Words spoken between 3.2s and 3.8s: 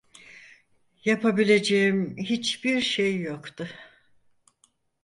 yoktu.